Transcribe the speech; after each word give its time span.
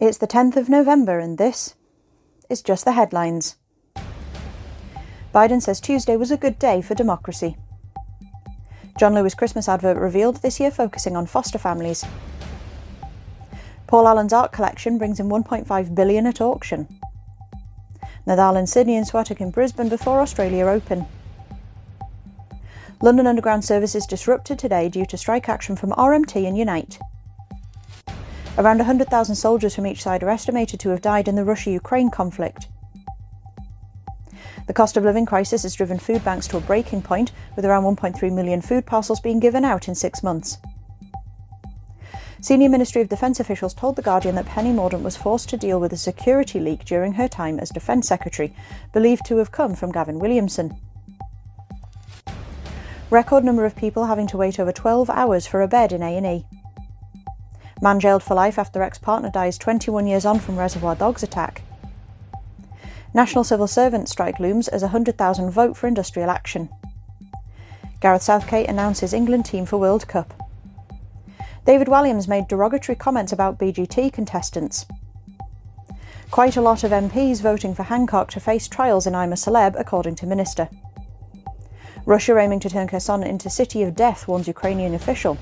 It's 0.00 0.16
the 0.16 0.26
10th 0.26 0.56
of 0.56 0.70
November, 0.70 1.18
and 1.18 1.36
this 1.36 1.74
is 2.48 2.62
just 2.62 2.86
the 2.86 2.92
headlines. 2.92 3.56
Biden 5.34 5.60
says 5.60 5.78
Tuesday 5.78 6.16
was 6.16 6.30
a 6.30 6.38
good 6.38 6.58
day 6.58 6.80
for 6.80 6.94
democracy. 6.94 7.58
John 8.98 9.14
Lewis 9.14 9.34
Christmas 9.34 9.68
advert 9.68 9.98
revealed 9.98 10.36
this 10.36 10.58
year 10.58 10.70
focusing 10.70 11.16
on 11.16 11.26
foster 11.26 11.58
families. 11.58 12.02
Paul 13.86 14.08
Allen's 14.08 14.32
art 14.32 14.52
collection 14.52 14.96
brings 14.96 15.20
in 15.20 15.28
1.5 15.28 15.94
billion 15.94 16.26
at 16.26 16.40
auction. 16.40 16.88
Nadal 18.26 18.58
in 18.58 18.66
Sydney 18.66 18.96
and 18.96 19.06
Swiatek 19.06 19.42
in 19.42 19.50
Brisbane 19.50 19.90
before 19.90 20.20
Australia 20.20 20.64
Open. 20.64 21.04
London 23.02 23.26
Underground 23.26 23.66
services 23.66 24.06
disrupted 24.06 24.58
today 24.58 24.88
due 24.88 25.04
to 25.04 25.18
strike 25.18 25.46
action 25.46 25.76
from 25.76 25.90
RMT 25.90 26.48
and 26.48 26.56
Unite. 26.56 26.98
Around 28.60 28.76
100,000 28.76 29.36
soldiers 29.36 29.74
from 29.74 29.86
each 29.86 30.02
side 30.02 30.22
are 30.22 30.28
estimated 30.28 30.80
to 30.80 30.90
have 30.90 31.00
died 31.00 31.28
in 31.28 31.34
the 31.34 31.46
Russia 31.46 31.70
Ukraine 31.70 32.10
conflict. 32.10 32.68
The 34.66 34.74
cost 34.74 34.98
of 34.98 35.04
living 35.04 35.24
crisis 35.24 35.62
has 35.62 35.74
driven 35.74 35.98
food 35.98 36.22
banks 36.22 36.46
to 36.48 36.58
a 36.58 36.60
breaking 36.60 37.00
point, 37.00 37.32
with 37.56 37.64
around 37.64 37.84
1.3 37.84 38.30
million 38.34 38.60
food 38.60 38.84
parcels 38.84 39.18
being 39.18 39.40
given 39.40 39.64
out 39.64 39.88
in 39.88 39.94
six 39.94 40.22
months. 40.22 40.58
Senior 42.42 42.68
Ministry 42.68 43.00
of 43.00 43.08
Defence 43.08 43.40
officials 43.40 43.72
told 43.72 43.96
The 43.96 44.02
Guardian 44.02 44.34
that 44.34 44.44
Penny 44.44 44.74
Mordaunt 44.74 45.04
was 45.04 45.16
forced 45.16 45.48
to 45.48 45.56
deal 45.56 45.80
with 45.80 45.94
a 45.94 45.96
security 45.96 46.60
leak 46.60 46.84
during 46.84 47.14
her 47.14 47.28
time 47.28 47.58
as 47.58 47.70
Defence 47.70 48.06
Secretary, 48.06 48.54
believed 48.92 49.24
to 49.24 49.38
have 49.38 49.52
come 49.52 49.74
from 49.74 49.90
Gavin 49.90 50.18
Williamson. 50.18 50.76
Record 53.08 53.42
number 53.42 53.64
of 53.64 53.74
people 53.74 54.04
having 54.04 54.26
to 54.26 54.36
wait 54.36 54.60
over 54.60 54.70
12 54.70 55.08
hours 55.08 55.46
for 55.46 55.62
a 55.62 55.66
bed 55.66 55.92
in 55.92 56.02
A&E. 56.02 56.44
Man 57.82 57.98
jailed 57.98 58.22
for 58.22 58.34
life 58.34 58.58
after 58.58 58.82
ex-partner 58.82 59.30
dies 59.30 59.56
21 59.56 60.06
years 60.06 60.26
on 60.26 60.38
from 60.38 60.58
Reservoir 60.58 60.94
Dogs 60.94 61.22
attack. 61.22 61.62
National 63.14 63.42
civil 63.42 63.66
servant 63.66 64.08
strike 64.08 64.38
looms 64.38 64.68
as 64.68 64.82
100,000 64.82 65.50
vote 65.50 65.76
for 65.76 65.86
industrial 65.86 66.30
action. 66.30 66.68
Gareth 68.00 68.22
Southgate 68.22 68.68
announces 68.68 69.14
England 69.14 69.46
team 69.46 69.64
for 69.64 69.78
World 69.78 70.06
Cup. 70.08 70.34
David 71.64 71.88
Walliams 71.88 72.28
made 72.28 72.48
derogatory 72.48 72.96
comments 72.96 73.32
about 73.32 73.58
BGT 73.58 74.12
contestants. 74.12 74.84
Quite 76.30 76.56
a 76.56 76.62
lot 76.62 76.84
of 76.84 76.92
MPs 76.92 77.40
voting 77.40 77.74
for 77.74 77.84
Hancock 77.84 78.30
to 78.32 78.40
face 78.40 78.68
trials 78.68 79.06
in 79.06 79.14
I'm 79.14 79.32
a 79.32 79.36
Celeb, 79.36 79.74
according 79.78 80.16
to 80.16 80.26
Minister. 80.26 80.68
Russia 82.06 82.38
aiming 82.38 82.60
to 82.60 82.70
turn 82.70 82.88
Kherson 82.88 83.22
into 83.22 83.50
city 83.50 83.82
of 83.82 83.96
death, 83.96 84.28
warns 84.28 84.46
Ukrainian 84.46 84.94
official. 84.94 85.38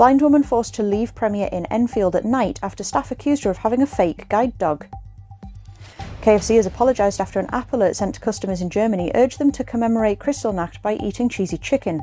Blind 0.00 0.22
woman 0.22 0.42
forced 0.42 0.72
to 0.76 0.82
leave 0.82 1.14
Premier 1.14 1.50
Inn 1.52 1.66
Enfield 1.66 2.16
at 2.16 2.24
night 2.24 2.58
after 2.62 2.82
staff 2.82 3.10
accused 3.10 3.44
her 3.44 3.50
of 3.50 3.58
having 3.58 3.82
a 3.82 3.86
fake 3.86 4.26
guide 4.30 4.56
dog. 4.56 4.86
KFC 6.22 6.56
has 6.56 6.64
apologised 6.64 7.20
after 7.20 7.38
an 7.38 7.50
app 7.52 7.70
alert 7.74 7.96
sent 7.96 8.14
to 8.14 8.20
customers 8.22 8.62
in 8.62 8.70
Germany 8.70 9.12
urged 9.14 9.38
them 9.38 9.52
to 9.52 9.62
commemorate 9.62 10.18
Kristallnacht 10.18 10.80
by 10.80 10.94
eating 10.94 11.28
cheesy 11.28 11.58
chicken. 11.58 12.00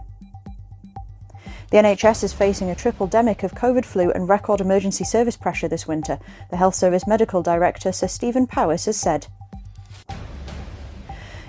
The 1.72 1.78
NHS 1.78 2.24
is 2.24 2.34
facing 2.34 2.70
a 2.70 2.76
tripledemic 2.76 3.42
of 3.42 3.56
COVID 3.56 3.84
flu 3.84 4.12
and 4.12 4.30
record 4.30 4.62
emergency 4.62 5.04
service 5.04 5.36
pressure 5.36 5.68
this 5.68 5.88
winter, 5.88 6.20
the 6.52 6.58
Health 6.58 6.76
Service 6.76 7.08
Medical 7.08 7.42
Director 7.42 7.92
Sir 7.92 8.08
Stephen 8.08 8.46
Powis 8.46 8.86
has 8.86 8.98
said. 8.98 9.26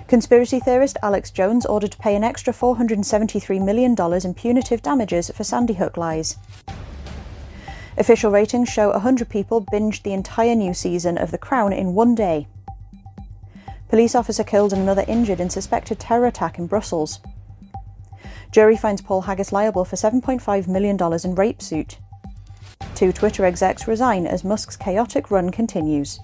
Conspiracy 0.09 0.59
theorist 0.59 0.97
Alex 1.03 1.29
Jones 1.29 1.67
ordered 1.67 1.91
to 1.91 1.97
pay 1.99 2.15
an 2.15 2.23
extra 2.23 2.51
$473 2.51 3.63
million 3.63 3.95
in 4.25 4.33
punitive 4.33 4.81
damages 4.81 5.29
for 5.29 5.43
Sandy 5.43 5.75
Hook 5.75 5.97
lies. 5.97 6.35
Official 7.95 8.31
ratings 8.31 8.69
show 8.69 8.89
100 8.89 9.29
people 9.29 9.63
binged 9.71 10.01
the 10.01 10.13
entire 10.13 10.55
new 10.55 10.73
season 10.73 11.15
of 11.19 11.29
The 11.29 11.37
Crown 11.37 11.73
in 11.73 11.93
one 11.93 12.15
day. 12.15 12.47
Police 13.89 14.15
officer 14.15 14.43
killed 14.43 14.73
and 14.73 14.81
another 14.81 15.05
injured 15.07 15.39
in 15.39 15.51
suspected 15.51 15.99
terror 15.99 16.25
attack 16.25 16.57
in 16.57 16.65
Brussels. 16.65 17.19
Jury 18.51 18.77
finds 18.77 19.03
Paul 19.03 19.21
Haggis 19.21 19.51
liable 19.51 19.85
for 19.85 19.95
$7.5 19.95 20.67
million 20.67 20.97
in 21.23 21.35
rape 21.35 21.61
suit. 21.61 21.99
Two 22.95 23.11
Twitter 23.11 23.45
execs 23.45 23.87
resign 23.87 24.25
as 24.25 24.43
Musk's 24.43 24.75
chaotic 24.75 25.29
run 25.29 25.51
continues. 25.51 26.19